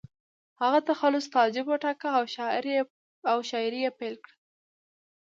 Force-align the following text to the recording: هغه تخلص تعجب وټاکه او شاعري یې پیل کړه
هغه 0.61 0.79
تخلص 0.89 1.25
تعجب 1.33 1.65
وټاکه 1.69 2.09
او 3.33 3.41
شاعري 3.49 3.79
یې 3.85 3.91
پیل 3.99 4.15
کړه 4.23 4.35